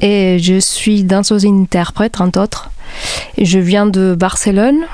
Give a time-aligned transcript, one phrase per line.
[0.00, 2.70] et je suis danseuse-interprète, entre autres.
[3.38, 4.84] Je viens de Barcelone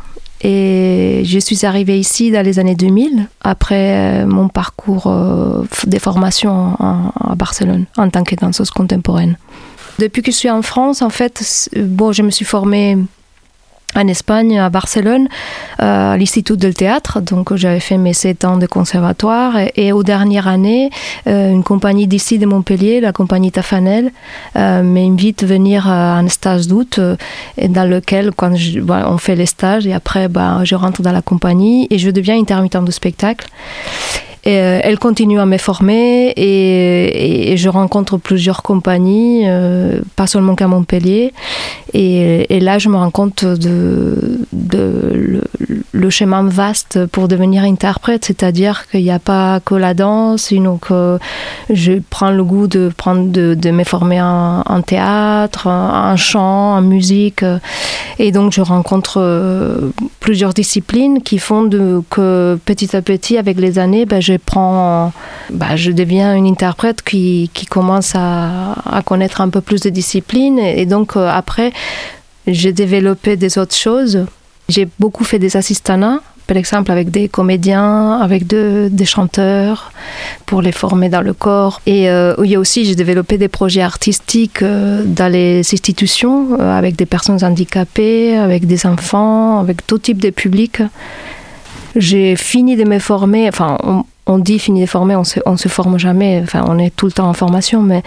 [0.43, 6.77] et je suis arrivée ici dans les années 2000 après mon parcours euh, des formations
[6.81, 9.37] à Barcelone en tant que danseuse contemporaine.
[9.99, 12.97] Depuis que je suis en France, en fait, bon, je me suis formée
[13.95, 15.29] en Espagne, à Barcelone,
[15.81, 17.21] euh, à l'Institut del Théâtre.
[17.21, 19.55] Donc, j'avais fait mes sept ans de conservatoire.
[19.77, 20.91] Et, aux dernières années,
[21.27, 24.11] euh, une compagnie d'ici de Montpellier, la compagnie Tafanel,
[24.57, 27.01] euh, m'invite à venir à un stage d'août
[27.59, 31.87] dans lequel, quand on fait les stages, et après, bah, je rentre dans la compagnie
[31.91, 33.47] et je deviens intermittent de spectacle.
[34.47, 40.67] Euh, elle continue à me former et, je rencontre plusieurs compagnies, euh, pas seulement qu'à
[40.67, 41.33] Montpellier.
[41.95, 45.43] Et, là, je me rends compte de, de le,
[45.93, 51.19] le, vaste pour devenir interprète, c'est-à-dire qu'il n'y a pas que la danse, donc euh,
[51.71, 56.83] je prends le goût de, prendre, de, de me former en, théâtre, en, chant, en
[56.83, 57.45] musique.
[58.19, 61.69] Et donc, je rencontre plusieurs disciplines qui font
[62.11, 65.13] que petit à petit, avec les années, ben, je je prends,
[65.51, 69.91] bah, je deviens une interprète qui, qui commence à, à, connaître un peu plus de
[69.91, 70.59] disciplines.
[70.59, 71.73] Et donc, euh, après,
[72.47, 74.27] j'ai développé des autres choses.
[74.69, 79.93] J'ai beaucoup fait des assistanats, par exemple avec des comédiens, avec de, des chanteurs,
[80.47, 81.81] pour les former dans le corps.
[81.87, 86.59] Et euh, il y a aussi, j'ai développé des projets artistiques euh, dans les institutions,
[86.61, 90.83] euh, avec des personnes handicapées, avec des enfants, avec tout type de public.
[91.97, 93.77] J'ai fini de me former, enfin,
[94.27, 97.13] on dit fini de former, on se, se forme jamais, enfin on est tout le
[97.13, 98.03] temps en formation, mais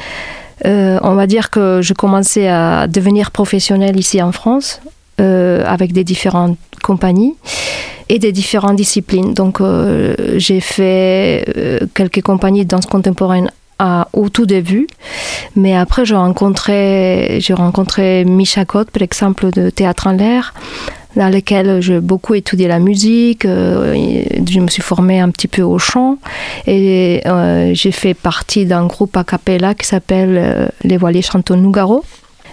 [0.66, 4.82] euh, on va dire que je commençais à devenir professionnelle ici en France
[5.20, 7.36] euh, avec des différentes compagnies
[8.08, 9.34] et des différentes disciplines.
[9.34, 11.46] Donc euh, j'ai fait
[11.94, 14.88] quelques compagnies de danse contemporaine à, au tout début,
[15.58, 20.54] mais après j'ai rencontré, rencontré Micha Cotte, par exemple, de Théâtre en l'air,
[21.16, 23.94] dans lequel j'ai beaucoup étudié la musique, euh,
[24.48, 26.18] je me suis formée un petit peu au chant
[26.68, 31.58] et euh, j'ai fait partie d'un groupe a cappella qui s'appelle euh, Les Voiliers Chantons
[31.58, 32.04] Nougaro.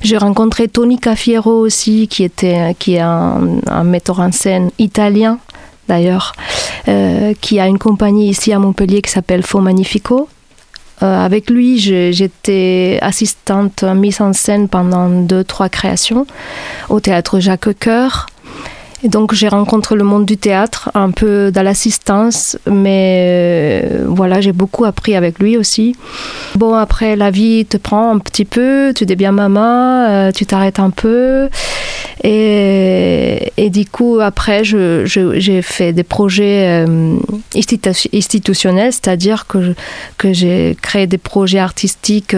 [0.02, 5.38] J'ai rencontré Tony Cafiero aussi, qui, était, qui est un, metteur en scène italien
[5.88, 6.32] d'ailleurs,
[7.40, 10.28] qui a une compagnie ici à Montpellier qui s'appelle Faux Magnifico.
[11.00, 16.26] Avec lui, j'étais assistante mise en scène pendant deux, trois créations
[16.88, 18.26] au théâtre Jacques Coeur.
[19.04, 24.40] Et donc j'ai rencontré le monde du théâtre, un peu dans l'assistance, mais euh, voilà,
[24.40, 25.96] j'ai beaucoup appris avec lui aussi.
[26.54, 30.78] Bon, après, la vie te prend un petit peu, tu deviens maman, euh, tu t'arrêtes
[30.78, 31.48] un peu.
[32.22, 37.16] Et, et, du coup, après, j'ai fait des projets euh,
[38.14, 39.74] institutionnels, c'est-à-dire que,
[40.18, 42.36] que j'ai créé des projets artistiques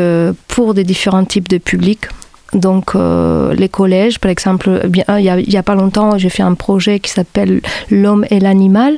[0.49, 2.07] pour des différents types de publics.
[2.55, 6.55] Donc euh, les collèges, par exemple, bien, il n'y a, pas longtemps, j'ai fait un
[6.55, 7.61] projet qui s'appelle
[7.91, 8.97] L'homme et l'animal,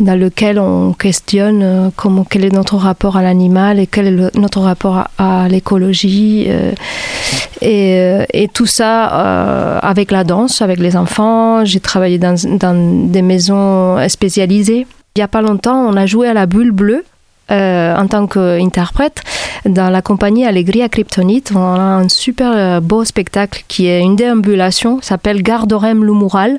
[0.00, 4.36] dans lequel on questionne euh, comment, quel est notre rapport à l'animal et quel est
[4.36, 6.46] notre rapport à, l'écologie.
[6.48, 6.72] Euh,
[7.62, 11.64] et, euh, tout ça euh, avec la danse, avec les enfants.
[11.64, 12.36] J'ai travaillé dans,
[13.08, 14.86] des maisons spécialisées.
[15.16, 17.04] Il n'y a pas longtemps, on a joué à la bulle bleue
[17.50, 19.22] euh, en tant qu'interprète
[19.64, 21.52] dans la compagnie Allegria Kryptonite.
[21.54, 26.58] On a un super beau spectacle qui est une déambulation, s'appelle Gardorem Lumural,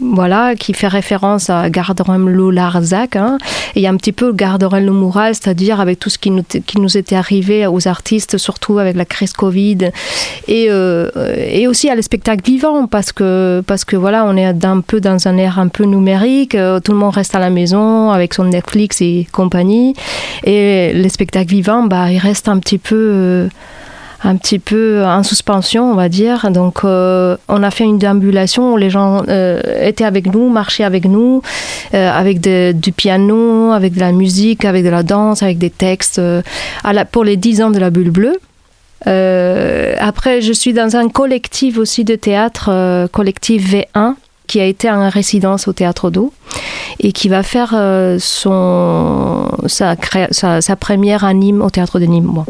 [0.00, 3.16] voilà, qui fait référence à Gardorem Lularzac.
[3.16, 3.38] Hein.
[3.74, 7.88] Et un petit peu Gardorem Lumural, c'est-à-dire avec tout ce qui nous, était arrivé aux
[7.88, 9.90] artistes, surtout avec la crise Covid,
[10.48, 14.64] et, euh, et aussi à le spectacle vivant, parce que, parce que voilà, on est
[14.64, 17.50] un peu dans un air un peu numérique, euh, tout le monde reste à la
[17.50, 19.94] maison avec son Netflix et compagnie,
[20.44, 23.10] et les spectacles vivants, bah, il reste un petit peu...
[23.12, 23.48] Euh,
[24.24, 26.50] un petit peu en suspension, on va dire.
[26.50, 30.84] Donc, euh, on a fait une déambulation où les gens euh, étaient avec nous, marchaient
[30.84, 31.42] avec nous,
[31.92, 36.20] avec du piano, avec de la musique, avec de la danse, avec des textes,
[37.12, 38.40] pour les 10 ans de la bulle bleue.
[40.00, 44.14] après, je suis dans un collectif aussi de théâtre, collectif V1,
[44.46, 46.32] qui a été en résidence au Théâtre d'eau
[47.00, 47.70] et qui va faire
[48.18, 49.96] son, sa,
[50.76, 52.30] première à Nîmes au Théâtre de Nîmes.
[52.32, 52.44] Bon.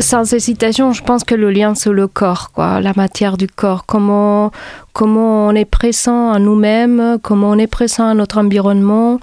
[0.00, 3.84] sans hésitation, je pense que le lien c'est le corps, quoi, la matière du corps,
[3.86, 4.50] comment,
[4.92, 9.18] comment on est présent à nous-mêmes, comment on est présent à notre environnement,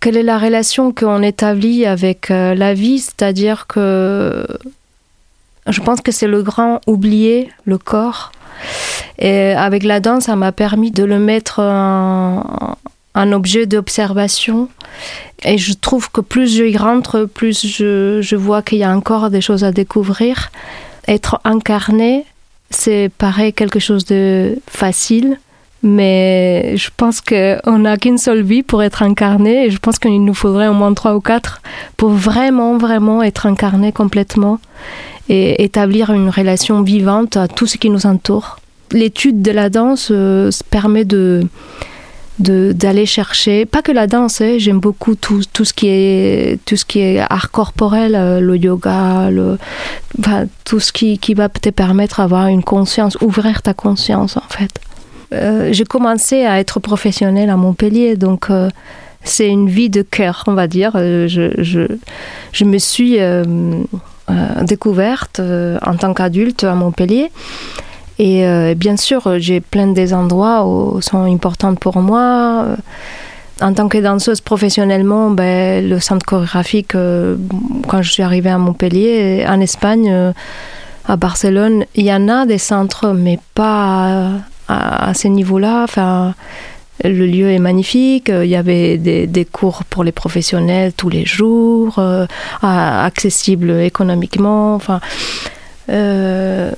[0.00, 4.46] quelle est la relation qu'on établit avec euh, la vie, c'est-à-dire que
[5.66, 8.32] je pense que c'est le grand oublié, le corps.
[9.18, 12.76] Et avec la danse, ça m'a permis de le mettre en,
[13.14, 14.68] un objet d'observation.
[15.44, 18.94] Et je trouve que plus je y rentre, plus je, je vois qu'il y a
[18.94, 20.50] encore des choses à découvrir.
[21.08, 22.24] Être incarné,
[22.70, 25.38] c'est pareil quelque chose de facile,
[25.82, 30.24] mais je pense qu'on n'a qu'une seule vie pour être incarné et je pense qu'il
[30.24, 31.60] nous faudrait au moins trois ou quatre
[31.96, 34.60] pour vraiment, vraiment être incarné complètement
[35.28, 38.58] et établir une relation vivante à tout ce qui nous entoure.
[38.92, 41.46] L'étude de la danse euh, permet de,
[42.38, 46.76] d'aller chercher pas que la danse hein, j'aime beaucoup tout, tout ce qui est tout
[46.76, 49.58] ce qui est art corporel euh, le yoga le
[50.64, 54.72] tout ce qui, qui va te permettre d'avoir une conscience ouvrir ta conscience en fait
[55.32, 58.48] euh, j'ai commencé à être professionnelle à Montpellier donc
[59.22, 61.86] c'est une vie de cœur on va dire je, je,
[62.52, 63.18] je me suis
[64.62, 67.30] découverte en tant qu'adulte à Montpellier
[68.18, 70.64] et euh, bien sûr, j'ai plein des endroits
[71.00, 72.64] qui sont importants pour moi.
[72.66, 72.76] Euh,
[73.60, 77.36] en tant que danseuse professionnellement, ben, le centre chorégraphique, euh,
[77.88, 80.32] quand je suis arrivée à Montpellier, en Espagne,
[81.06, 84.30] à Barcelone, il y en a des centres, mais pas
[84.68, 85.82] à, à ces niveaux-là.
[85.84, 86.34] Enfin,
[87.04, 88.28] le lieu est magnifique.
[88.28, 92.00] Il y avait des, cours pour les professionnels tous les jours,
[92.62, 94.74] accessibles économiquement.
[94.74, 95.00] Enfin,
[95.88, 96.70] euh,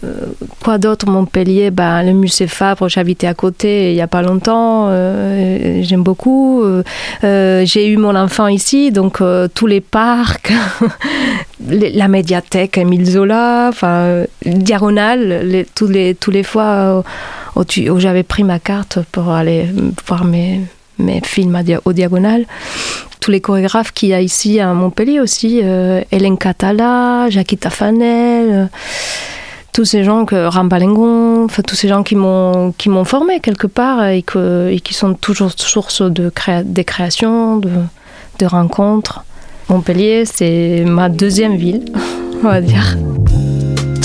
[0.63, 1.71] quoi d'autre Montpellier?
[1.71, 6.63] Ben, Le musée Fabre, j'habitais à côté il n'y a pas longtemps, euh, j'aime beaucoup.
[6.63, 9.23] Euh, j'ai eu mon enfant ici, donc
[9.55, 10.53] tous les parcs,
[11.69, 17.05] la médiathèque Émile Zola, enfin, Diagonale, les, tous, les, tous les fois
[17.57, 17.63] où,
[17.99, 19.67] j'avais pris ma carte pour aller
[20.07, 20.61] voir mes,
[20.99, 22.47] mes films au Diagonale
[23.25, 28.49] tous les chorégraphes qu'il y a ici à Montpellier aussi, euh, Hélène Catala, Jackie Tafanel,
[28.51, 28.67] euh,
[29.73, 33.67] tous ces gens que Rambalengon, enfin tous ces gens qui m'ont qui m'ont formé quelque
[33.67, 37.71] part et, et qui sont toujours source de créa des créations, de,
[38.41, 39.25] de rencontres.
[39.71, 41.87] Montpellier, c'est ma deuxième ville,
[42.45, 42.99] on va dire.